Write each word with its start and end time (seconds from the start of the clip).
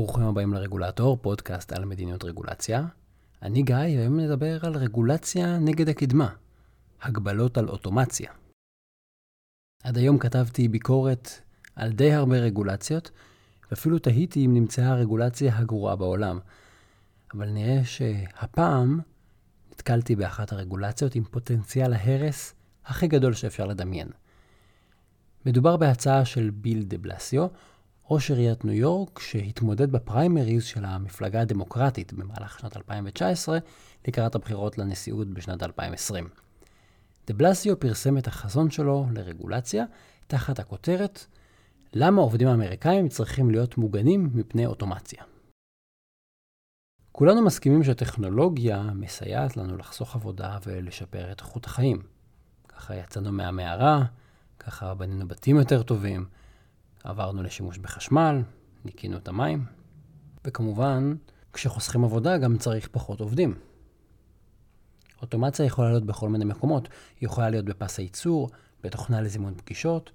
ברוכים 0.00 0.24
הבאים 0.24 0.52
לרגולטור, 0.52 1.16
פודקאסט 1.16 1.72
על 1.72 1.84
מדיניות 1.84 2.24
רגולציה. 2.24 2.86
אני 3.42 3.62
גיא, 3.62 3.76
והיום 3.76 4.20
נדבר 4.20 4.66
על 4.66 4.76
רגולציה 4.76 5.58
נגד 5.58 5.88
הקדמה, 5.88 6.28
הגבלות 7.02 7.58
על 7.58 7.68
אוטומציה. 7.68 8.32
עד 9.82 9.98
היום 9.98 10.18
כתבתי 10.18 10.68
ביקורת 10.68 11.28
על 11.76 11.92
די 11.92 12.12
הרבה 12.12 12.36
רגולציות, 12.36 13.10
ואפילו 13.70 13.98
תהיתי 13.98 14.46
אם 14.46 14.54
נמצאה 14.54 14.88
הרגולציה 14.88 15.58
הגרועה 15.58 15.96
בעולם. 15.96 16.38
אבל 17.34 17.50
נראה 17.50 17.84
שהפעם 17.84 19.00
נתקלתי 19.72 20.16
באחת 20.16 20.52
הרגולציות 20.52 21.14
עם 21.14 21.24
פוטנציאל 21.24 21.92
ההרס 21.92 22.54
הכי 22.84 23.08
גדול 23.08 23.34
שאפשר 23.34 23.66
לדמיין. 23.66 24.08
מדובר 25.46 25.76
בהצעה 25.76 26.24
של 26.24 26.50
ביל 26.50 26.82
דה 26.82 26.98
בלסיו, 26.98 27.46
ראש 28.10 28.30
עיריית 28.30 28.64
ניו 28.64 28.74
יורק, 28.74 29.18
שהתמודד 29.18 29.92
בפריימריז 29.92 30.64
של 30.64 30.84
המפלגה 30.84 31.40
הדמוקרטית 31.40 32.12
במהלך 32.12 32.58
שנת 32.58 32.76
2019 32.76 33.58
לקראת 34.08 34.34
הבחירות 34.34 34.78
לנשיאות 34.78 35.28
בשנת 35.28 35.62
2020. 35.62 36.28
דה 37.26 37.34
בלסיו 37.34 37.80
פרסם 37.80 38.18
את 38.18 38.26
החזון 38.26 38.70
שלו 38.70 39.06
לרגולציה 39.12 39.84
תחת 40.26 40.58
הכותרת 40.58 41.26
למה 41.92 42.20
העובדים 42.20 42.48
האמריקאים 42.48 43.08
צריכים 43.08 43.50
להיות 43.50 43.78
מוגנים 43.78 44.30
מפני 44.34 44.66
אוטומציה. 44.66 45.22
כולנו 47.12 47.42
מסכימים 47.42 47.84
שהטכנולוגיה 47.84 48.82
מסייעת 48.94 49.56
לנו 49.56 49.76
לחסוך 49.76 50.14
עבודה 50.14 50.58
ולשפר 50.66 51.32
את 51.32 51.40
איכות 51.40 51.66
החיים. 51.66 52.02
ככה 52.68 52.96
יצאנו 52.96 53.32
מהמערה, 53.32 54.04
ככה 54.58 54.94
בנינו 54.94 55.28
בתים 55.28 55.56
יותר 55.56 55.82
טובים, 55.82 56.26
עברנו 57.04 57.42
לשימוש 57.42 57.78
בחשמל, 57.78 58.42
ניקינו 58.84 59.16
את 59.16 59.28
המים, 59.28 59.64
וכמובן, 60.44 61.14
כשחוסכים 61.52 62.04
עבודה 62.04 62.38
גם 62.38 62.58
צריך 62.58 62.88
פחות 62.92 63.20
עובדים. 63.20 63.54
אוטומציה 65.22 65.66
יכולה 65.66 65.88
להיות 65.88 66.06
בכל 66.06 66.28
מיני 66.28 66.44
מקומות. 66.44 66.88
היא 67.20 67.26
יכולה 67.26 67.50
להיות 67.50 67.64
בפס 67.64 67.98
הייצור, 67.98 68.50
בתוכנה 68.82 69.20
לזימון 69.20 69.54
פגישות, 69.54 70.10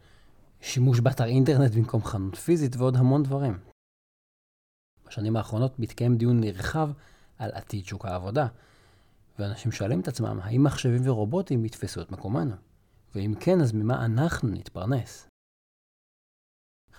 שימוש 0.61 1.00
באתר 1.00 1.25
אינטרנט 1.25 1.72
במקום 1.72 2.03
חנות 2.03 2.36
פיזית 2.36 2.75
ועוד 2.75 2.95
המון 2.95 3.23
דברים. 3.23 3.59
בשנים 5.08 5.36
האחרונות 5.36 5.80
מתקיים 5.80 6.17
דיון 6.17 6.39
נרחב 6.39 6.89
על 7.38 7.52
עתיד 7.53 7.86
שוק 7.86 8.06
העבודה, 8.06 8.47
ואנשים 9.39 9.72
שואלים 9.72 10.00
את 10.00 10.08
עצמם 10.08 10.39
האם 10.44 10.63
מחשבים 10.63 11.02
ורובוטים 11.09 11.66
יתפסו 11.66 12.02
את 12.02 12.11
מקומנו, 12.11 12.56
ואם 13.16 13.33
כן, 13.39 13.61
אז 13.61 13.73
ממה 13.73 14.06
אנחנו 14.06 14.50
נתפרנס? 14.50 15.28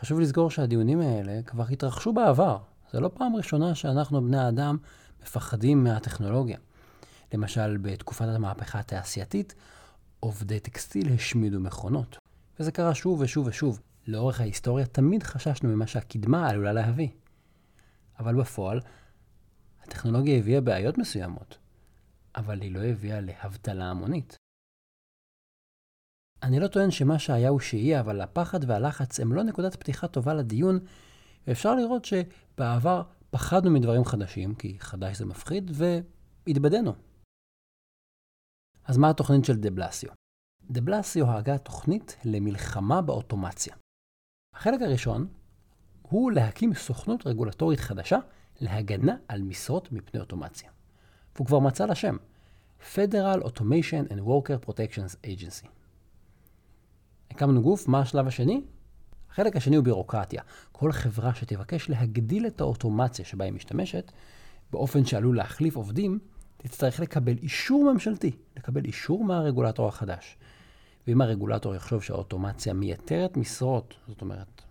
חשוב 0.01 0.21
לזכור 0.21 0.51
שהדיונים 0.51 1.01
האלה 1.01 1.43
כבר 1.43 1.65
התרחשו 1.71 2.13
בעבר. 2.13 2.59
זה 2.93 3.01
לא 3.01 3.11
פעם 3.15 3.37
ראשונה 3.37 3.75
שאנחנו, 3.75 4.25
בני 4.25 4.39
האדם, 4.39 4.77
מפחדים 5.23 5.85
מהטכנולוגיה. 5.85 6.59
למשל, 7.35 7.77
בתקופת 7.77 8.27
המהפכה 8.29 8.79
התעשייתית, 8.79 9.55
עובדי 10.21 10.61
טקסטיל 10.61 11.13
השמידו 11.15 11.61
מכונות. 11.61 12.19
וזה 12.61 12.73
קרה 12.73 12.95
שוב 12.95 13.21
ושוב 13.21 13.47
ושוב. 13.47 13.81
לאורך 14.07 14.41
ההיסטוריה 14.41 14.87
תמיד 14.87 15.23
חששנו 15.23 15.69
ממה 15.69 15.87
שהקדמה 15.87 16.49
עלולה 16.49 16.73
להביא. 16.73 17.09
אבל 18.19 18.35
בפועל, 18.35 18.81
הטכנולוגיה 19.83 20.39
הביאה 20.39 20.61
בעיות 20.61 20.99
מסוימות, 20.99 21.59
אבל 22.37 22.61
היא 22.61 22.75
לא 22.75 22.85
הביאה 22.85 23.21
להבטלה 23.21 23.85
המונית. 23.85 24.37
אני 26.47 26.61
לא 26.61 26.67
טוען 26.69 26.91
שמה 26.91 27.19
שהיה 27.19 27.49
הוא 27.49 27.61
שיהיה, 27.61 28.01
אבל 28.01 28.21
הפחד 28.21 28.71
והלחץ 28.71 29.21
הם 29.21 29.33
לא 29.33 29.43
נקודת 29.43 29.77
פתיחה 29.77 30.09
טובה 30.09 30.35
לדיון, 30.35 30.79
ואפשר 31.47 31.75
לראות 31.75 32.05
שבעבר 32.05 33.03
פחדנו 33.31 33.71
מדברים 33.71 34.05
חדשים, 34.05 34.55
כי 34.55 34.77
חדש 34.79 35.19
זה 35.19 35.27
מפחיד, 35.27 35.71
והתבדינו. 35.75 36.93
אז 38.85 38.97
מה 38.97 39.11
התוכנית 39.11 39.45
של 39.45 39.57
דה 39.57 39.71
בלסיו? 39.71 40.11
דה 40.71 40.81
בלסיו 40.81 41.31
הגה 41.31 41.59
תוכנית 41.59 42.17
למלחמה 42.25 43.03
באוטומציה. 43.03 43.75
החלק 44.55 44.83
הראשון 44.83 45.29
הוא 46.03 46.33
להקים 46.33 46.75
סוכנות 46.75 47.27
רגולטורית 47.27 47.81
חדשה 47.81 48.19
להגנה 48.61 49.17
על 49.29 49.43
משרות 49.43 49.93
מפני 49.93 50.21
אוטומציה. 50.21 50.71
והוא 51.35 51.47
כבר 51.47 51.59
מצא 51.59 51.87
לה 51.87 51.95
שם, 51.95 52.17
Federal 52.95 53.43
Automation 53.43 54.13
and 54.13 54.21
Worker 54.21 54.67
Protections 54.67 55.17
Agency. 55.27 55.69
הקמנו 57.37 57.63
גוף, 57.63 57.89
מה 57.89 58.01
השלב 58.01 58.27
השני? 58.27 58.63
החלק 59.31 59.57
השני 59.57 59.77
הוא 59.77 59.85
בירוקרטיה. 59.85 60.43
כל 60.73 60.93
חברה 60.93 61.35
שתבקש 61.35 61.91
להגדיל 61.91 62.47
את 62.47 62.61
האוטומציה 62.61 63.25
שבה 63.25 63.45
היא 63.45 63.53
משתמשת, 63.53 64.13
באופן 64.71 65.05
שעלול 65.05 65.37
להחליף 65.37 65.77
עובדים, 65.77 66.19
תצטרך 66.57 67.01
לקבל 67.01 67.37
אישור 67.43 67.93
ממשלתי, 67.93 68.31
לקבל 68.57 68.85
אישור 68.85 69.25
מהרגולטור 69.25 69.89
החדש. 69.89 70.37
ואם 71.07 71.21
הרגולטור 71.21 71.75
יחשוב 71.75 72.03
שהאוטומציה 72.03 72.73
מייתרת 72.73 73.37
משרות, 73.37 73.95
זאת 74.09 74.21
אומרת, 74.21 74.63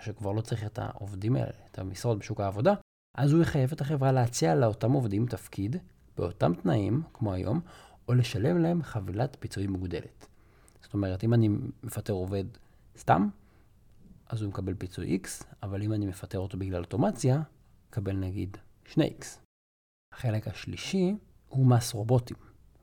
שכבר 0.00 0.32
לא 0.32 0.40
צריך 0.40 0.64
את 0.64 0.78
העובדים 0.78 1.36
האלה, 1.36 1.52
את 1.70 1.78
המשרות 1.78 2.18
בשוק 2.18 2.40
העבודה, 2.40 2.74
אז 3.16 3.32
הוא 3.32 3.42
יחייב 3.42 3.72
את 3.72 3.80
החברה 3.80 4.12
להציע 4.12 4.54
לאותם 4.54 4.92
עובדים 4.92 5.26
תפקיד, 5.26 5.76
באותם 6.16 6.52
תנאים, 6.54 7.02
כמו 7.14 7.32
היום, 7.32 7.60
או 8.08 8.14
לשלם 8.14 8.58
להם 8.58 8.82
חבילת 8.82 9.36
פיצויים 9.40 9.72
מוגדלת. 9.72 10.26
זאת 10.92 10.94
אומרת, 10.94 11.24
אם 11.24 11.34
אני 11.34 11.48
מפטר 11.82 12.12
עובד 12.12 12.44
סתם, 12.98 13.28
אז 14.28 14.42
הוא 14.42 14.48
מקבל 14.48 14.74
פיצוי 14.74 15.18
X, 15.24 15.44
אבל 15.62 15.82
אם 15.82 15.92
אני 15.92 16.06
מפטר 16.06 16.38
אותו 16.38 16.58
בגלל 16.58 16.80
אוטומציה, 16.80 17.42
מקבל 17.88 18.16
נגיד 18.16 18.56
2X. 18.86 19.24
החלק 20.12 20.48
השלישי 20.48 21.16
הוא 21.48 21.66
מס 21.66 21.94
רובוטים, 21.94 22.36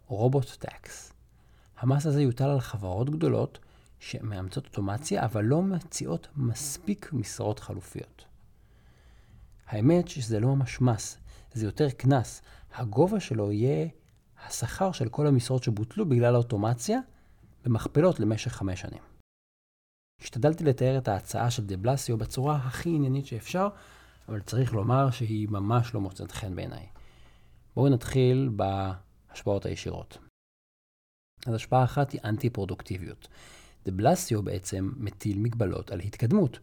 רובוט 0.07 0.45
טקס. 0.59 1.13
המס 1.77 2.05
הזה 2.05 2.21
יוטל 2.21 2.43
על 2.43 2.59
חברות 2.59 3.09
גדולות 3.09 3.59
שמאמצות 3.99 4.65
אוטומציה, 4.65 5.25
אבל 5.25 5.45
לא 5.45 5.61
מציעות 5.61 6.27
מספיק 6.35 7.13
משרות 7.13 7.59
חלופיות. 7.59 8.25
האמת 9.67 10.07
שזה 10.07 10.39
לא 10.39 10.55
ממש 10.55 10.81
מס, 10.81 11.17
זה 11.53 11.65
יותר 11.65 11.89
קנס. 11.89 12.41
הגובה 12.73 13.19
שלו 13.19 13.51
יהיה 13.51 13.87
השכר 14.45 14.91
של 14.91 15.09
כל 15.09 15.27
המשרות 15.27 15.63
שבוטלו 15.63 16.09
בגלל 16.09 16.35
האוטומציה, 16.35 16.99
במכפלות 17.65 18.19
למשך 18.19 18.51
חמש 18.51 18.81
שנים. 18.81 19.03
השתדלתי 20.21 20.63
לתאר 20.63 20.97
את 20.97 21.07
ההצעה 21.07 21.51
של 21.51 21.65
דה 21.65 21.77
בלסיו 21.77 22.17
בצורה 22.17 22.55
הכי 22.55 22.89
עניינית 22.89 23.25
שאפשר, 23.25 23.67
אבל 24.29 24.41
צריך 24.41 24.73
לומר 24.73 25.11
שהיא 25.11 25.47
ממש 25.49 25.93
לא 25.93 26.01
מוצאת 26.01 26.31
חן 26.31 26.55
בעיניי. 26.55 26.87
בואו 27.75 27.89
נתחיל 27.89 28.49
בהשפעות 28.55 29.65
הישירות. 29.65 30.17
אז 31.45 31.53
השפעה 31.53 31.83
אחת 31.83 32.11
היא 32.11 32.21
אנטי-פרודוקטיביות. 32.23 33.27
דה 33.85 33.91
בלסיו 33.91 34.43
בעצם 34.43 34.91
מטיל 34.97 35.39
מגבלות 35.39 35.91
על 35.91 35.99
התקדמות. 35.99 36.59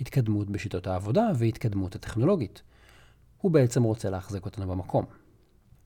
התקדמות 0.00 0.50
בשיטות 0.50 0.86
העבודה 0.86 1.26
והתקדמות 1.38 1.94
הטכנולוגית. 1.94 2.62
הוא 3.38 3.52
בעצם 3.52 3.82
רוצה 3.82 4.10
להחזק 4.10 4.44
אותנו 4.44 4.66
במקום. 4.66 5.04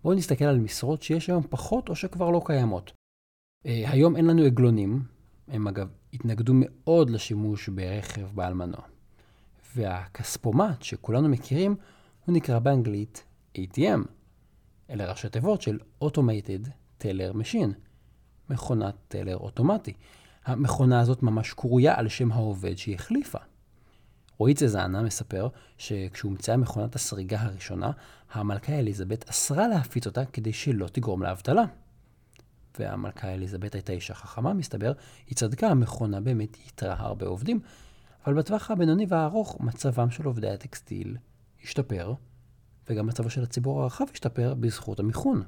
בואו 0.03 0.15
נסתכל 0.15 0.45
על 0.45 0.59
משרות 0.59 1.03
שיש 1.03 1.29
היום 1.29 1.43
פחות 1.51 1.89
או 1.89 1.97
שכבר 1.97 2.31
לא 2.31 2.43
קיימות. 2.45 2.93
אה, 3.67 3.91
היום 3.91 4.17
אין 4.17 4.27
לנו 4.27 4.43
עגלונים, 4.43 5.03
הם 5.49 5.69
אגב 5.69 5.89
התנגדו 6.13 6.53
מאוד 6.57 7.11
לשימוש 7.11 7.69
ברכב 7.69 8.27
בעל 8.35 8.55
מנוע. 8.55 8.81
והכספומט 9.77 10.83
שכולנו 10.83 11.29
מכירים, 11.29 11.77
הוא 12.25 12.35
נקרא 12.35 12.59
באנגלית 12.59 13.25
ATM. 13.57 14.01
אלה 14.91 15.11
ראשי 15.11 15.29
תיבות 15.29 15.63
של 15.63 15.79
Automated 16.05 16.69
Teller 17.01 17.35
Machine, 17.35 17.73
מכונת 18.51 18.95
טלר 19.09 19.37
אוטומטי. 19.37 19.93
המכונה 20.45 21.01
הזאת 21.01 21.23
ממש 21.23 21.53
קרויה 21.53 21.99
על 21.99 22.09
שם 22.09 22.33
העובד 22.33 22.79
שהיא 22.79 22.95
החליפה. 22.95 23.39
רועי 24.39 24.55
צזנה 24.55 25.03
מספר 25.03 25.49
שכשהוא 25.79 26.31
הומצאה 26.31 26.57
מכונת 26.57 26.95
הסריגה 26.95 27.41
הראשונה, 27.41 27.91
המלכה 28.33 28.73
אליזבת 28.73 29.29
אסרה 29.29 29.69
להפיץ 29.69 30.07
אותה 30.07 30.25
כדי 30.25 30.53
שלא 30.53 30.87
תגרום 30.87 31.23
לאבטלה. 31.23 31.65
והמלכה 32.79 33.29
אליזבת 33.35 33.75
הייתה 33.75 33.93
אישה 33.93 34.15
חכמה, 34.15 34.53
מסתבר, 34.53 34.93
היא 35.27 35.37
צדקה, 35.37 35.69
המכונה 35.69 36.21
באמת 36.21 36.57
ייתרה 36.57 36.97
הרבה 36.99 37.27
עובדים, 37.27 37.61
אבל 38.27 38.35
בטווח 38.35 38.71
הבינוני 38.71 39.07
והארוך 39.09 39.61
מצבם 39.61 40.11
של 40.11 40.25
עובדי 40.25 40.51
הטקסטיל 40.51 41.17
השתפר, 41.63 42.15
וגם 42.89 43.07
מצבו 43.07 43.31
של 43.31 43.43
הציבור 43.43 43.83
הרחב 43.83 44.05
השתפר 44.13 44.55
בזכות 44.55 45.01
המיכון. 45.01 45.43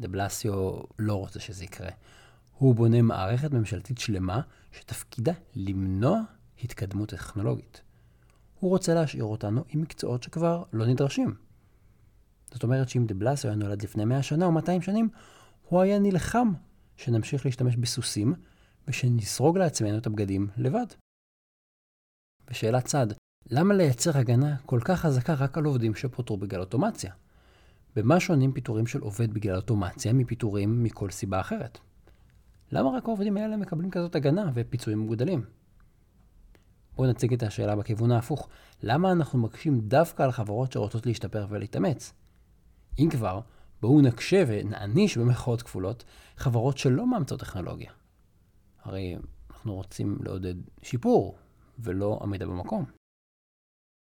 דה 0.00 0.08
בלסיו 0.08 0.80
לא 0.98 1.14
רוצה 1.14 1.40
שזה 1.40 1.64
יקרה. 1.64 1.90
הוא 2.58 2.74
בונה 2.74 3.02
מערכת 3.02 3.52
ממשלתית 3.52 3.98
שלמה 3.98 4.40
שתפקידה 4.72 5.32
למנוע 5.54 6.20
התקדמות 6.64 7.08
טכנולוגית. 7.08 7.82
הוא 8.60 8.70
רוצה 8.70 8.94
להשאיר 8.94 9.24
אותנו 9.24 9.64
עם 9.68 9.82
מקצועות 9.82 10.22
שכבר 10.22 10.62
לא 10.72 10.86
נדרשים. 10.86 11.34
זאת 12.54 12.62
אומרת 12.62 12.88
שאם 12.88 13.06
דה 13.06 13.14
בלאסו 13.14 13.48
היה 13.48 13.56
נולד 13.56 13.82
לפני 13.82 14.04
100 14.04 14.22
שנה 14.22 14.46
או 14.46 14.52
200 14.52 14.82
שנים, 14.82 15.08
הוא 15.68 15.80
היה 15.80 15.98
נלחם 15.98 16.52
שנמשיך 16.96 17.46
להשתמש 17.46 17.76
בסוסים 17.76 18.34
ושנסרוג 18.88 19.58
לעצמנו 19.58 19.98
את 19.98 20.06
הבגדים 20.06 20.48
לבד. 20.56 20.86
ושאלת 22.50 22.84
צד, 22.84 23.06
למה 23.50 23.74
לייצר 23.74 24.18
הגנה 24.18 24.56
כל 24.66 24.80
כך 24.84 25.00
חזקה 25.00 25.34
רק 25.34 25.58
על 25.58 25.64
עובדים 25.64 25.94
שפוטרו 25.94 26.36
בגלל 26.36 26.60
אוטומציה? 26.60 27.12
במה 27.96 28.20
שונים 28.20 28.52
פיטורים 28.52 28.86
של 28.86 29.00
עובד 29.00 29.34
בגלל 29.34 29.56
אוטומציה 29.56 30.12
מפיטורים 30.12 30.82
מכל 30.82 31.10
סיבה 31.10 31.40
אחרת? 31.40 31.78
למה 32.72 32.90
רק 32.96 33.04
העובדים 33.04 33.36
האלה 33.36 33.56
מקבלים 33.56 33.90
כזאת 33.90 34.14
הגנה 34.14 34.50
ופיצויים 34.54 34.98
מוגדלים? 34.98 35.44
בואו 36.96 37.10
נציג 37.10 37.32
את 37.32 37.42
השאלה 37.42 37.76
בכיוון 37.76 38.10
ההפוך. 38.10 38.48
למה 38.82 39.12
אנחנו 39.12 39.38
מקשים 39.38 39.80
דווקא 39.80 40.22
על 40.22 40.32
חברות 40.32 40.72
שרוצות 40.72 41.06
להשתפר 41.06 41.46
ולהתאמץ? 41.48 42.12
אם 42.98 43.08
כבר, 43.10 43.40
בואו 43.80 44.00
נקשה 44.00 44.44
ונעניש 44.46 45.18
במחאות 45.18 45.62
כפולות 45.62 46.04
חברות 46.36 46.78
שלא 46.78 47.06
מאמצות 47.06 47.40
טכנולוגיה. 47.40 47.92
הרי 48.82 49.16
אנחנו 49.50 49.74
רוצים 49.74 50.18
לעודד 50.24 50.54
שיפור 50.82 51.38
ולא 51.78 52.18
עמידה 52.22 52.46
במקום. 52.46 52.84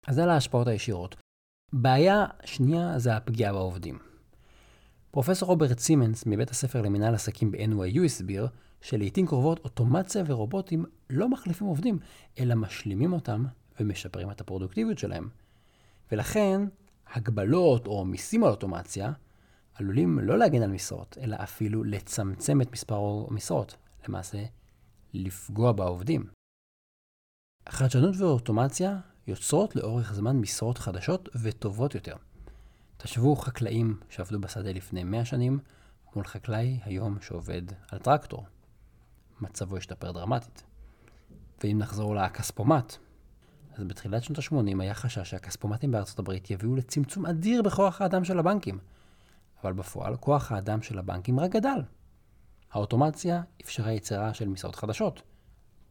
אז 0.07 0.19
אלה 0.19 0.33
ההשפעות 0.33 0.67
הישירות. 0.67 1.15
בעיה 1.73 2.25
שנייה 2.45 2.99
זה 2.99 3.15
הפגיעה 3.15 3.53
בעובדים. 3.53 3.99
פרופסור 5.11 5.49
רוברט 5.49 5.79
סימנס 5.79 6.23
מבית 6.25 6.49
הספר 6.49 6.81
למנהל 6.81 7.15
עסקים 7.15 7.51
ב-NYU 7.51 8.05
הסביר 8.05 8.47
שלעיתים 8.81 9.27
קרובות 9.27 9.59
אוטומציה 9.59 10.23
ורובוטים 10.25 10.85
לא 11.09 11.29
מחליפים 11.29 11.67
עובדים, 11.67 11.99
אלא 12.39 12.55
משלימים 12.55 13.13
אותם 13.13 13.45
ומשפרים 13.79 14.31
את 14.31 14.41
הפרודוקטיביות 14.41 14.97
שלהם. 14.97 15.29
ולכן, 16.11 16.61
הגבלות 17.13 17.87
או 17.87 18.05
מיסים 18.05 18.43
על 18.43 18.49
אוטומציה 18.49 19.11
עלולים 19.73 20.19
לא 20.19 20.37
להגן 20.37 20.61
על 20.61 20.71
משרות, 20.71 21.17
אלא 21.21 21.35
אפילו 21.43 21.83
לצמצם 21.83 22.61
את 22.61 22.71
מספר 22.71 23.25
המשרות, 23.29 23.77
למעשה 24.07 24.43
לפגוע 25.13 25.71
בעובדים. 25.71 26.25
חדשנות 27.69 28.15
ואוטומציה 28.17 28.99
יוצרות 29.27 29.75
לאורך 29.75 30.13
זמן 30.13 30.37
משרות 30.37 30.77
חדשות 30.77 31.29
וטובות 31.41 31.95
יותר. 31.95 32.15
תשוו 32.97 33.35
חקלאים 33.35 33.99
שעבדו 34.09 34.39
בשדה 34.39 34.71
לפני 34.71 35.03
100 35.03 35.25
שנים 35.25 35.59
מול 36.15 36.25
חקלאי 36.25 36.79
היום 36.83 37.17
שעובד 37.21 37.61
על 37.91 37.99
טרקטור. 37.99 38.45
מצבו 39.41 39.77
השתפר 39.77 40.11
דרמטית. 40.11 40.63
ואם 41.63 41.77
נחזור 41.79 42.15
לכספומט, 42.15 42.97
אז 43.77 43.83
בתחילת 43.83 44.23
שנות 44.23 44.39
ה-80 44.39 44.81
היה 44.81 44.93
חשש 44.93 45.29
שהכספומטים 45.29 45.91
בארצות 45.91 46.19
הברית 46.19 46.51
יביאו 46.51 46.75
לצמצום 46.75 47.25
אדיר 47.25 47.61
בכוח 47.61 48.01
האדם 48.01 48.23
של 48.23 48.39
הבנקים. 48.39 48.79
אבל 49.63 49.73
בפועל 49.73 50.17
כוח 50.17 50.51
האדם 50.51 50.81
של 50.81 50.99
הבנקים 50.99 51.39
רק 51.39 51.51
גדל. 51.51 51.81
האוטומציה 52.71 53.41
אפשרה 53.61 53.91
יצירה 53.91 54.33
של 54.33 54.47
משרות 54.47 54.75
חדשות, 54.75 55.21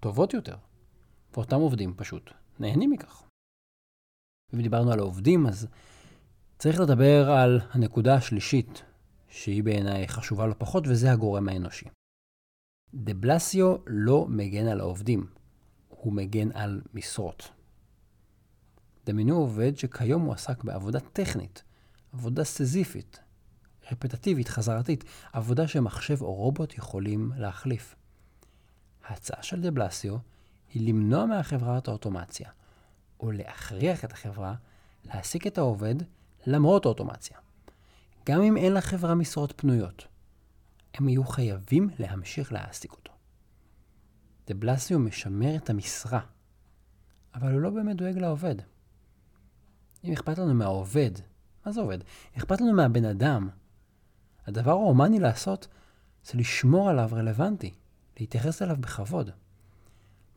טובות 0.01 0.35
יותר, 0.35 0.57
ואותם 1.35 1.57
עובדים 1.57 1.95
פשוט 1.97 2.31
נהנים 2.59 2.91
מכך. 2.91 3.23
אם 4.55 4.63
דיברנו 4.63 4.93
על 4.93 4.99
העובדים, 4.99 5.47
אז 5.47 5.67
צריך 6.59 6.81
לדבר 6.81 7.31
על 7.31 7.61
הנקודה 7.71 8.15
השלישית, 8.15 8.83
שהיא 9.29 9.63
בעיניי 9.63 10.09
חשובה 10.09 10.47
לא 10.47 10.55
פחות, 10.59 10.85
וזה 10.87 11.13
הגורם 11.13 11.49
האנושי. 11.49 11.87
דה 12.95 13.15
בלסיו 13.15 13.77
לא 13.87 14.27
מגן 14.29 14.67
על 14.67 14.81
העובדים, 14.81 15.27
הוא 15.89 16.13
מגן 16.13 16.53
על 16.53 16.83
משרות. 16.95 17.56
דמיינו 19.07 19.37
עובד 19.37 19.77
שכיום 19.77 20.23
מועסק 20.23 20.65
בעבודה 20.65 21.01
טכנית, 21.01 21.63
עבודה 22.13 22.45
סזיפית, 22.45 23.21
רפטטיבית, 23.93 24.49
חזרתית, 24.49 25.05
עבודה 25.33 25.69
שמחשב 25.69 26.23
או 26.23 26.35
רובוט 26.35 26.79
יכולים 26.79 27.33
להחליף. 27.37 27.95
ההצעה 29.05 29.43
של 29.43 29.61
דה 29.61 29.71
בלסיו 29.71 30.17
היא 30.75 30.89
למנוע 30.89 31.27
מהחברה 31.27 31.79
את 31.79 31.89
האוטומציה, 31.89 32.51
או 33.21 33.33
להכריח 33.33 34.05
את 34.05 34.13
החברה 34.13 34.55
להעסיק 35.05 35.47
את 35.47 35.59
העובד 35.59 35.95
למרות 36.47 36.85
האוטומציה. 36.85 37.39
גם 38.27 38.43
אם 38.43 38.57
אין 38.57 38.75
לחברה 38.75 39.15
משרות 39.15 39.53
פנויות, 39.57 40.07
הם 40.95 41.09
יהיו 41.09 41.25
חייבים 41.25 41.89
להמשיך 41.99 42.53
להעסיק 42.53 42.93
אותו. 42.93 43.13
דה 44.47 44.55
בלסיו 44.55 44.99
משמר 44.99 45.57
את 45.57 45.71
המשרה, 45.71 46.21
אבל 47.35 47.53
הוא 47.53 47.61
לא 47.61 47.71
באמת 47.71 47.97
דואג 47.97 48.19
לעובד. 48.19 48.57
אם 50.07 50.13
אכפת 50.13 50.39
לנו 50.39 50.55
מהעובד, 50.55 51.11
מה 51.67 51.73
זה 51.73 51.81
עובד? 51.81 51.99
אכפת 52.37 52.61
לנו 52.61 52.73
מהבן 52.73 53.05
אדם. 53.05 53.49
הדבר 54.47 54.71
ההומני 54.71 55.21
לעשות 55.21 55.69
זה 56.25 56.39
לשמור 56.39 56.91
עליו 56.91 57.09
רלוונטי, 57.13 57.75
להתייחס 58.21 58.63
אליו 58.63 58.77
בכבוד. 58.81 59.31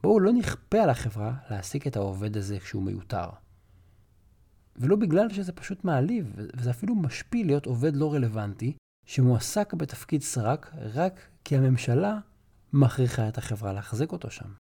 בואו 0.04 0.20
לא 0.20 0.34
נכפה 0.34 0.78
על 0.84 0.90
החברה 0.90 1.34
להעסיק 1.50 1.88
את 1.88 1.96
העובד 1.96 2.38
הזה 2.38 2.60
כשהוא 2.60 2.84
מיותר. 2.84 3.30
ולא 4.76 4.96
בגלל 4.96 5.30
שזה 5.30 5.52
פשוט 5.52 5.84
מעליב, 5.84 6.34
וזה 6.36 6.70
אפילו 6.70 6.96
משפיל 6.96 7.48
להיות 7.48 7.66
עובד 7.66 7.96
לא 7.96 8.14
רלוונטי, 8.14 8.74
שמועסק 9.06 9.74
בתפקיד 9.74 10.22
סרק 10.22 10.72
רק 10.94 11.30
כי 11.44 11.58
הממשלה 11.58 12.20
מכריחה 12.74 13.28
את 13.28 13.38
החברה 13.38 13.74
להחזיק 13.74 14.12
אותו 14.12 14.32
שם. 14.32 14.54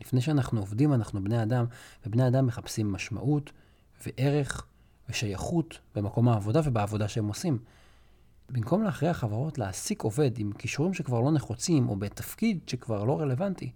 לפני 0.00 0.20
שאנחנו 0.20 0.60
עובדים, 0.60 0.92
אנחנו 0.92 1.24
בני 1.24 1.42
אדם, 1.42 1.64
ובני 2.06 2.28
אדם 2.28 2.46
מחפשים 2.46 2.92
משמעות 2.92 3.52
וערך 4.06 4.66
ושייכות 5.08 5.78
במקום 5.94 6.28
העבודה 6.28 6.60
ובעבודה 6.64 7.08
שהם 7.08 7.28
עושים. 7.28 7.58
במקום 8.48 8.82
להכריח 8.82 9.16
חברות 9.16 9.58
להעסיק 9.58 10.02
עובד 10.02 10.38
עם 10.38 10.52
כישורים 10.52 10.94
שכבר 10.94 11.20
לא 11.20 11.32
נחוצים, 11.32 11.88
או 11.88 11.96
בתפקיד 11.96 12.58
שכבר 12.66 13.04
לא 13.04 13.20
רלוונטי, 13.20 13.70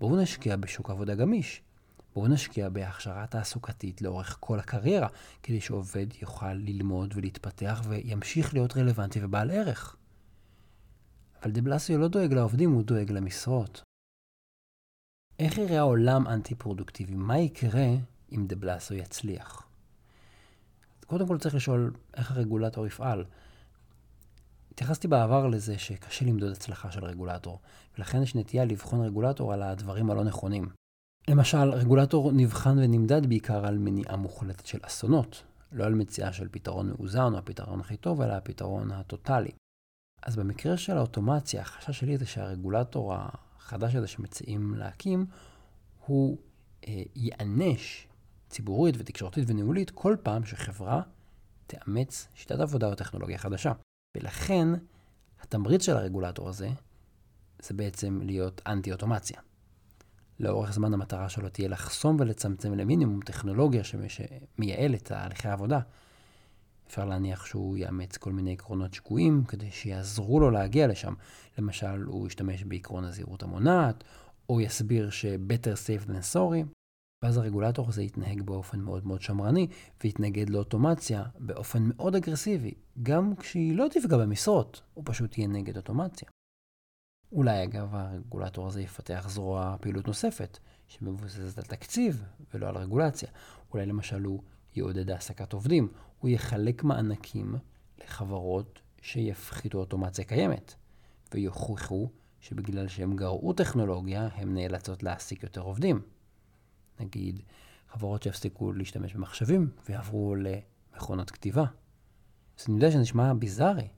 בואו 0.00 0.16
נשקיע 0.16 0.56
בשוק 0.56 0.90
עבודה 0.90 1.14
גמיש. 1.14 1.62
בואו 2.14 2.28
נשקיע 2.28 2.68
בהכשרה 2.68 3.26
תעסוקתית 3.26 4.02
לאורך 4.02 4.36
כל 4.40 4.58
הקריירה, 4.58 5.08
כדי 5.42 5.60
שעובד 5.60 6.06
יוכל 6.22 6.52
ללמוד 6.52 7.12
ולהתפתח 7.16 7.82
וימשיך 7.88 8.54
להיות 8.54 8.76
רלוונטי 8.76 9.24
ובעל 9.24 9.50
ערך. 9.50 9.96
אבל 11.42 11.50
דה 11.50 11.62
בלסיו 11.62 11.98
לא 11.98 12.08
דואג 12.08 12.32
לעובדים, 12.32 12.72
הוא 12.72 12.82
דואג 12.82 13.10
למשרות. 13.10 13.82
איך 15.38 15.58
יראה 15.58 15.78
העולם 15.78 16.26
אנטי-פרודוקטיבי? 16.26 17.14
מה 17.14 17.38
יקרה 17.38 17.88
אם 18.32 18.46
דה 18.46 18.56
בלסיו 18.56 18.96
יצליח? 18.96 19.62
קודם 21.06 21.28
כל 21.28 21.38
צריך 21.38 21.54
לשאול 21.54 21.92
איך 22.16 22.30
הרגולטור 22.30 22.86
יפעל. 22.86 23.24
התייחסתי 24.70 25.08
בעבר 25.08 25.46
לזה 25.46 25.78
שקשה 25.78 26.24
למדוד 26.24 26.52
הצלחה 26.52 26.90
של 26.90 27.04
רגולטור, 27.04 27.60
ולכן 27.98 28.22
יש 28.22 28.34
נטייה 28.34 28.64
לבחון 28.64 29.00
רגולטור 29.00 29.52
על 29.52 29.62
הדברים 29.62 30.10
הלא 30.10 30.24
נכונים. 30.24 30.68
למשל, 31.28 31.70
רגולטור 31.70 32.32
נבחן 32.32 32.78
ונמדד 32.78 33.26
בעיקר 33.26 33.66
על 33.66 33.78
מניעה 33.78 34.16
מוחלטת 34.16 34.66
של 34.66 34.78
אסונות, 34.82 35.42
לא 35.72 35.84
על 35.84 35.94
מציאה 35.94 36.32
של 36.32 36.48
פתרון 36.50 36.88
מאוזן 36.88 37.32
או 37.32 37.38
הפתרון 37.38 37.80
הכי 37.80 37.96
טוב, 37.96 38.20
אלא 38.20 38.32
הפתרון 38.32 38.90
הטוטאלי. 38.90 39.50
אז 40.22 40.36
במקרה 40.36 40.76
של 40.76 40.96
האוטומציה, 40.96 41.60
החשש 41.60 42.00
שלי 42.00 42.18
זה 42.18 42.26
שהרגולטור 42.26 43.14
החדש 43.14 43.94
הזה 43.94 44.06
שמציעים 44.06 44.74
להקים, 44.74 45.26
הוא 46.06 46.38
אה, 46.88 47.02
ייענש 47.14 48.05
ציבורית 48.48 48.94
ותקשורתית 48.98 49.44
וניהולית 49.46 49.90
כל 49.90 50.16
פעם 50.22 50.44
שחברה 50.44 51.02
תאמץ 51.66 52.28
שיטת 52.34 52.60
עבודה 52.60 52.86
או 52.86 52.94
טכנולוגיה 52.94 53.38
חדשה. 53.38 53.72
ולכן, 54.16 54.68
התמריץ 55.40 55.82
של 55.82 55.96
הרגולטור 55.96 56.48
הזה, 56.48 56.68
זה 57.62 57.74
בעצם 57.74 58.20
להיות 58.24 58.62
אנטי-אוטומציה. 58.66 59.40
לאורך 60.40 60.72
זמן 60.72 60.94
המטרה 60.94 61.28
שלו 61.28 61.48
תהיה 61.48 61.68
לחסום 61.68 62.16
ולצמצם 62.20 62.74
למינימום 62.74 63.20
טכנולוגיה 63.20 63.82
שמייעל 63.84 64.94
את 64.94 65.04
תהליכי 65.04 65.48
העבודה. 65.48 65.80
אפשר 66.86 67.04
להניח 67.04 67.46
שהוא 67.46 67.76
יאמץ 67.76 68.16
כל 68.16 68.32
מיני 68.32 68.52
עקרונות 68.52 68.94
שגויים 68.94 69.44
כדי 69.44 69.70
שיעזרו 69.70 70.40
לו 70.40 70.50
להגיע 70.50 70.86
לשם. 70.86 71.14
למשל, 71.58 72.02
הוא 72.02 72.26
ישתמש 72.26 72.64
בעקרון 72.64 73.04
הזהירות 73.04 73.42
המונעת, 73.42 74.04
או 74.48 74.60
יסביר 74.60 75.10
ש-better 75.10 75.76
safe 75.86 76.08
than 76.08 76.34
sorry, 76.34 76.85
ואז 77.22 77.36
הרגולטור 77.36 77.88
הזה 77.88 78.02
יתנהג 78.02 78.42
באופן 78.42 78.80
מאוד 78.80 79.06
מאוד 79.06 79.22
שמרני, 79.22 79.66
ויתנגד 80.04 80.50
לאוטומציה 80.50 81.24
באופן 81.38 81.82
מאוד 81.82 82.14
אגרסיבי, 82.14 82.74
גם 83.02 83.36
כשהיא 83.36 83.76
לא 83.76 83.86
תפגע 83.90 84.16
במשרות, 84.16 84.82
הוא 84.94 85.04
פשוט 85.06 85.38
יהיה 85.38 85.48
נגד 85.48 85.76
אוטומציה. 85.76 86.28
אולי 87.32 87.64
אגב 87.64 87.94
הרגולטור 87.94 88.66
הזה 88.66 88.82
יפתח 88.82 89.26
זרוע 89.28 89.76
פעילות 89.80 90.06
נוספת, 90.06 90.58
שמבוססת 90.88 91.58
על 91.58 91.64
תקציב 91.64 92.22
ולא 92.54 92.68
על 92.68 92.76
רגולציה. 92.76 93.28
אולי 93.72 93.86
למשל 93.86 94.22
הוא 94.22 94.42
יעודד 94.74 95.10
העסקת 95.10 95.52
עובדים, 95.52 95.88
הוא 96.18 96.30
יחלק 96.30 96.84
מענקים 96.84 97.54
לחברות 98.04 98.80
שיפחיתו 99.02 99.78
אוטומציה 99.78 100.24
קיימת, 100.24 100.74
ויוכיחו 101.34 102.08
שבגלל 102.40 102.88
שהם 102.88 103.16
גרעו 103.16 103.52
טכנולוגיה, 103.52 104.28
הם 104.34 104.54
נאלצות 104.54 105.02
להעסיק 105.02 105.42
יותר 105.42 105.60
עובדים. 105.60 106.02
נגיד, 107.00 107.42
חברות 107.88 108.22
שיפסיקו 108.22 108.72
להשתמש 108.72 109.14
במחשבים 109.14 109.70
ויעברו 109.88 110.34
למכונות 110.36 111.30
כתיבה. 111.30 111.64
אז 112.58 112.64
אני 112.68 112.76
יודע 112.76 112.90
שזה 112.90 113.00
נשמע 113.00 113.32
ביזארי, 113.34 113.88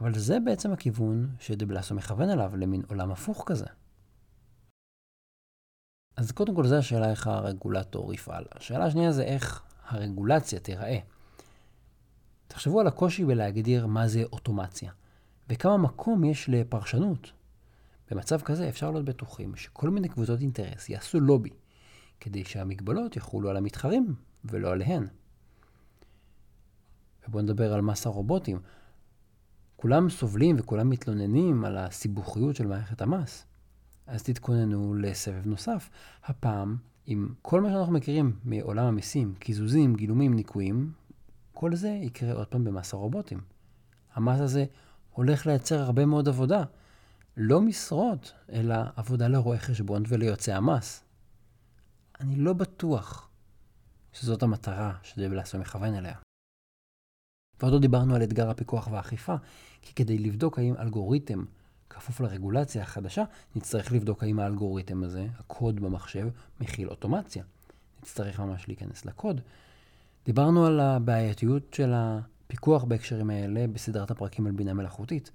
אבל 0.00 0.18
זה 0.18 0.40
בעצם 0.44 0.72
הכיוון 0.72 1.28
שדה 1.40 1.66
בלאסו 1.66 1.94
מכוון 1.94 2.30
אליו, 2.30 2.56
למין 2.56 2.82
עולם 2.88 3.10
הפוך 3.10 3.42
כזה. 3.46 3.66
אז 6.16 6.32
קודם 6.32 6.54
כל, 6.54 6.66
זו 6.66 6.76
השאלה 6.76 7.10
איך 7.10 7.26
הרגולטור 7.26 8.14
יפעל. 8.14 8.44
השאלה 8.52 8.84
השנייה 8.84 9.12
זה 9.12 9.22
איך 9.22 9.62
הרגולציה 9.88 10.60
תיראה. 10.60 10.98
תחשבו 12.48 12.80
על 12.80 12.86
הקושי 12.86 13.24
בלהגדיר 13.24 13.86
מה 13.86 14.08
זה 14.08 14.22
אוטומציה, 14.32 14.92
וכמה 15.48 15.76
מקום 15.76 16.24
יש 16.24 16.48
לפרשנות. 16.48 17.32
במצב 18.10 18.40
כזה 18.40 18.68
אפשר 18.68 18.90
להיות 18.90 19.04
בטוחים 19.04 19.56
שכל 19.56 19.90
מיני 19.90 20.08
קבוצות 20.08 20.40
אינטרס 20.40 20.88
יעשו 20.88 21.20
לובי, 21.20 21.50
כדי 22.22 22.44
שהמגבלות 22.44 23.16
יחולו 23.16 23.50
על 23.50 23.56
המתחרים 23.56 24.14
ולא 24.44 24.72
עליהן. 24.72 25.06
ובואו 27.28 27.42
נדבר 27.42 27.72
על 27.72 27.80
מס 27.80 28.06
הרובוטים. 28.06 28.60
כולם 29.76 30.10
סובלים 30.10 30.56
וכולם 30.58 30.90
מתלוננים 30.90 31.64
על 31.64 31.78
הסיבוכיות 31.78 32.56
של 32.56 32.66
מערכת 32.66 33.02
המס. 33.02 33.46
אז 34.06 34.22
תתכוננו 34.22 34.94
לסבב 34.94 35.46
נוסף, 35.46 35.90
הפעם 36.24 36.76
עם 37.06 37.34
כל 37.42 37.60
מה 37.60 37.70
שאנחנו 37.70 37.92
מכירים 37.92 38.36
מעולם 38.44 38.86
המיסים, 38.86 39.34
קיזוזים, 39.38 39.94
גילומים, 39.94 40.34
ניכויים, 40.34 40.92
כל 41.52 41.74
זה 41.74 41.88
יקרה 41.88 42.32
עוד 42.32 42.46
פעם 42.46 42.64
במס 42.64 42.94
הרובוטים. 42.94 43.40
המס 44.14 44.40
הזה 44.40 44.64
הולך 45.10 45.46
לייצר 45.46 45.80
הרבה 45.80 46.06
מאוד 46.06 46.28
עבודה. 46.28 46.64
לא 47.36 47.60
משרות, 47.60 48.32
אלא 48.52 48.74
עבודה 48.96 49.28
לרואי 49.28 49.58
חשבון 49.58 50.02
וליועצי 50.08 50.52
המס. 50.52 51.04
אני 52.22 52.36
לא 52.36 52.52
בטוח 52.52 53.28
שזאת 54.12 54.42
המטרה 54.42 54.92
שדבלסו 55.02 55.58
מכוון 55.58 55.94
אליה. 55.94 56.14
ועוד 57.60 57.72
לא 57.72 57.78
דיברנו 57.78 58.14
על 58.14 58.22
אתגר 58.22 58.50
הפיקוח 58.50 58.88
והאכיפה, 58.90 59.34
כי 59.82 59.94
כדי 59.94 60.18
לבדוק 60.18 60.58
האם 60.58 60.74
אלגוריתם 60.76 61.44
כפוף 61.90 62.20
לרגולציה 62.20 62.82
החדשה, 62.82 63.24
נצטרך 63.56 63.92
לבדוק 63.92 64.22
האם 64.22 64.38
האלגוריתם 64.38 65.04
הזה, 65.04 65.26
הקוד 65.38 65.80
במחשב, 65.80 66.28
מכיל 66.60 66.88
אוטומציה. 66.88 67.44
נצטרך 68.02 68.40
ממש 68.40 68.68
להיכנס 68.68 69.04
לקוד. 69.04 69.40
דיברנו 70.24 70.66
על 70.66 70.80
הבעייתיות 70.80 71.74
של 71.74 71.92
הפיקוח 71.94 72.84
בהקשרים 72.84 73.30
האלה 73.30 73.66
בסדרת 73.66 74.10
הפרקים 74.10 74.46
על 74.46 74.52
בינה 74.52 74.74
מלאכותית. 74.74 75.30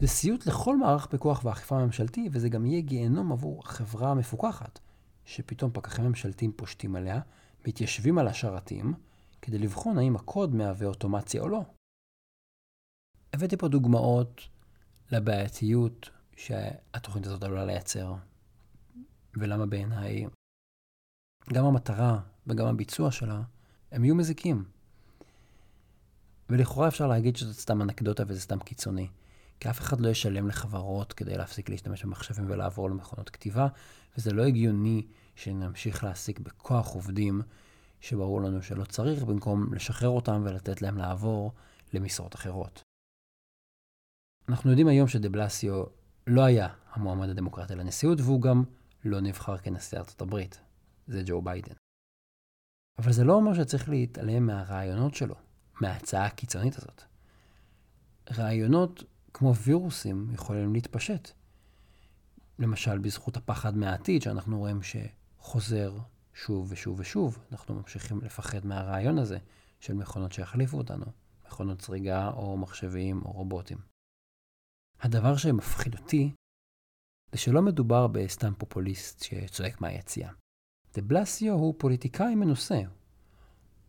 זה 0.00 0.06
סיוט 0.06 0.46
לכל 0.46 0.76
מערך 0.76 1.06
פיקוח 1.06 1.44
ואכיפה 1.44 1.84
ממשלתי, 1.84 2.28
וזה 2.32 2.48
גם 2.48 2.66
יהיה 2.66 2.80
גיהנום 2.80 3.32
עבור 3.32 3.66
חברה 3.66 4.14
מפוקחת, 4.14 4.78
שפתאום 5.28 5.70
פקחים 5.74 6.04
ממשלתיים 6.04 6.52
פושטים 6.52 6.96
עליה, 6.96 7.20
מתיישבים 7.66 8.18
על 8.18 8.28
השרתים, 8.28 8.94
כדי 9.42 9.58
לבחון 9.58 9.98
האם 9.98 10.16
הקוד 10.16 10.54
מהווה 10.54 10.86
אוטומציה 10.86 11.42
או 11.42 11.48
לא. 11.48 11.62
הבאתי 13.32 13.56
פה 13.56 13.68
דוגמאות 13.68 14.40
לבעייתיות 15.12 16.10
שהתוכנית 16.36 17.26
הזאת 17.26 17.42
עלולה 17.42 17.64
לייצר, 17.64 18.14
ולמה 19.34 19.66
בעיניי 19.66 20.26
גם 21.52 21.64
המטרה 21.64 22.20
וגם 22.46 22.66
הביצוע 22.66 23.10
שלה 23.10 23.42
הם 23.90 24.04
יהיו 24.04 24.14
מזיקים. 24.14 24.64
ולכאורה 26.50 26.88
אפשר 26.88 27.06
להגיד 27.06 27.36
שזאת 27.36 27.56
סתם 27.56 27.82
אנקדוטה 27.82 28.22
וזה 28.28 28.40
סתם 28.40 28.58
קיצוני. 28.58 29.08
כי 29.60 29.70
אף 29.70 29.80
אחד 29.80 30.00
לא 30.00 30.08
ישלם 30.08 30.48
לחברות 30.48 31.12
כדי 31.12 31.36
להפסיק 31.36 31.68
להשתמש 31.68 32.04
במחשבים 32.04 32.50
ולעבור 32.50 32.90
למכונות 32.90 33.30
כתיבה, 33.30 33.68
וזה 34.16 34.32
לא 34.32 34.44
הגיוני 34.44 35.06
שנמשיך 35.34 36.04
להעסיק 36.04 36.38
בכוח 36.38 36.86
עובדים 36.88 37.42
שברור 38.00 38.42
לנו 38.42 38.62
שלא 38.62 38.84
צריך, 38.84 39.22
במקום 39.22 39.74
לשחרר 39.74 40.08
אותם 40.08 40.42
ולתת 40.44 40.82
להם 40.82 40.98
לעבור 40.98 41.52
למשרות 41.92 42.34
אחרות. 42.34 42.82
אנחנו 44.48 44.70
יודעים 44.70 44.88
היום 44.88 45.08
שדה 45.08 45.28
בלסיו 45.28 45.84
לא 46.26 46.44
היה 46.44 46.68
המועמד 46.92 47.28
הדמוקרטי 47.28 47.74
לנשיאות, 47.74 48.20
והוא 48.20 48.42
גם 48.42 48.64
לא 49.04 49.20
נבחר 49.20 49.58
כנשיא 49.58 49.98
ארצות 49.98 50.20
הברית. 50.20 50.60
זה 51.06 51.22
ג'ו 51.26 51.42
ביידן. 51.42 51.74
אבל 52.98 53.12
זה 53.12 53.24
לא 53.24 53.32
אומר 53.32 53.54
שצריך 53.54 53.88
להתעלם 53.88 54.46
מהרעיונות 54.46 55.14
שלו, 55.14 55.34
מההצעה 55.80 56.26
הקיצונית 56.26 56.76
הזאת. 56.76 57.02
רעיונות 58.38 59.04
כמו 59.38 59.54
וירוסים 59.54 60.30
יכולים 60.32 60.72
להתפשט. 60.72 61.30
למשל, 62.58 62.98
בזכות 62.98 63.36
הפחד 63.36 63.76
מהעתיד, 63.76 64.22
שאנחנו 64.22 64.58
רואים 64.58 64.80
שחוזר 64.82 65.98
שוב 66.34 66.66
ושוב 66.72 67.00
ושוב, 67.00 67.38
אנחנו 67.52 67.74
ממשיכים 67.74 68.20
לפחד 68.20 68.66
מהרעיון 68.66 69.18
הזה 69.18 69.38
של 69.80 69.94
מכונות 69.94 70.32
שיחליפו 70.32 70.78
אותנו, 70.78 71.04
מכונות 71.46 71.80
זריגה 71.80 72.28
או 72.28 72.56
מחשבים 72.56 73.22
או 73.24 73.32
רובוטים. 73.32 73.78
הדבר 75.00 75.36
שמפחיד 75.36 75.94
אותי 75.94 76.32
זה 77.32 77.38
שלא 77.38 77.62
מדובר 77.62 78.06
בסתם 78.06 78.52
פופוליסט 78.58 79.22
שצועק 79.22 79.80
מהיציאה. 79.80 80.30
דה 80.94 81.02
בלסיו 81.02 81.54
הוא 81.54 81.74
פוליטיקאי 81.78 82.34
מנוסה. 82.34 82.80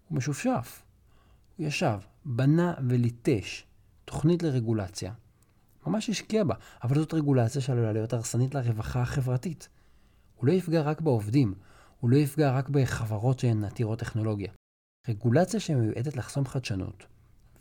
הוא 0.08 0.18
משופשף. 0.18 0.86
הוא 1.58 1.68
ישב, 1.68 2.00
בנה 2.26 2.74
וליטש 2.90 3.66
תוכנית 4.06 4.44
לרגולציה. 4.44 5.14
ממש 5.90 6.10
השקיע 6.10 6.44
בה, 6.44 6.56
אבל 6.84 6.96
זאת 6.96 7.14
רגולציה 7.14 7.62
שעלולה 7.62 7.94
להיות 7.94 8.14
הרסנית 8.14 8.56
לרווחה 8.56 9.02
החברתית. 9.02 9.70
הוא 10.36 10.48
לא 10.48 10.52
יפגע 10.52 10.82
רק 10.82 11.02
בעובדים, 11.02 11.54
הוא 12.00 12.10
לא 12.10 12.18
יפגע 12.18 12.52
רק 12.52 12.70
בחברות 12.70 13.40
שהן 13.40 13.64
עתירות 13.64 14.00
טכנולוגיה. 14.00 14.52
רגולציה 15.08 15.60
שמיועדת 15.60 16.16
לחסום 16.16 16.46
חדשנות 16.46 17.06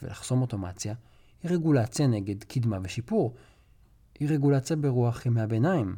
ולחסום 0.03 0.43
אוטומציה, 0.43 0.95
היא 1.43 1.51
רגולציה 1.51 2.07
נגד 2.07 2.45
קדמה 2.45 2.79
ושיפור. 2.83 3.35
היא 4.21 4.29
רגולציה 4.29 4.77
ברוח 4.77 5.27
ימי 5.27 5.41
הביניים. 5.41 5.97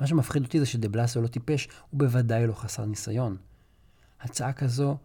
מה 0.00 0.06
שמפחיד 0.06 0.42
אותי 0.42 0.60
זה 0.60 0.66
שדה 0.66 0.88
בלאסו 0.88 1.22
לא 1.22 1.26
טיפש, 1.26 1.68
הוא 1.90 1.98
בוודאי 1.98 2.46
לא 2.46 2.52
חסר 2.52 2.84
ניסיון. 2.84 3.36
הצעה 4.20 4.52
כזו 4.52 4.96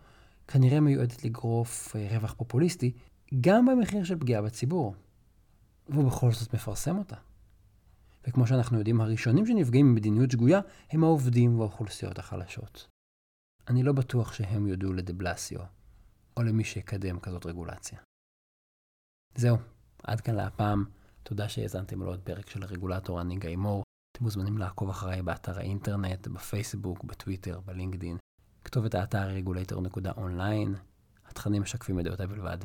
כנראה 0.48 0.79
מיועדת 0.79 1.25
לגרוף 1.25 1.96
אה, 1.96 2.08
רווח 2.12 2.34
פופוליסטי, 2.34 2.91
גם 3.41 3.65
במחיר 3.65 4.03
של 4.03 4.20
פגיעה 4.20 4.41
בציבור. 4.41 4.96
והוא 5.88 6.08
בכל 6.08 6.32
זאת 6.32 6.54
מפרסם 6.54 6.98
אותה. 6.98 7.15
וכמו 8.27 8.48
שאנחנו 8.48 8.77
יודעים, 8.77 9.01
הראשונים 9.01 9.46
שנפגעים 9.46 9.92
ממדיניות 9.92 10.32
שגויה 10.32 10.60
הם 10.89 11.04
העובדים 11.04 11.60
והאוכלוסיות 11.60 12.20
החלשות. 12.20 12.88
אני 13.68 13.84
לא 13.84 13.94
בטוח 13.94 14.34
שהם 14.34 14.68
יודו 14.68 14.94
לדה 14.94 15.13
בלסיו, 15.13 15.60
או 16.38 16.44
למי 16.44 16.63
שיקדם 16.63 17.20
כזאת 17.20 17.46
רגולציה. 17.46 18.00
זהו, 19.36 19.58
עד 20.04 20.22
כאן 20.22 20.36
להפעם. 20.36 20.86
תודה 21.24 21.50
שהאזנתם 21.50 22.01
לעוד 22.01 22.22
פרק 22.24 22.50
של 22.50 22.63
הרגולטור, 22.63 23.22
אני 23.22 23.36
גיא 23.38 23.56
מור. 23.56 23.84
אתם 24.12 24.24
מוזמנים 24.24 24.58
לעקוב 24.58 24.89
אחריי 24.89 25.22
באתר 25.22 25.60
האינטרנט, 25.60 26.27
בפייסבוק, 26.27 27.04
בטוויטר, 27.04 27.60
בלינקדין. 27.60 28.18
כתובת 28.63 28.96
האתר 28.96 29.27
רגולטור.אונליין. 29.27 30.75
התכנים 31.25 31.62
משקפים 31.62 32.00
את 32.00 32.04
דעותיי 32.04 32.27
בלבד. 32.27 32.58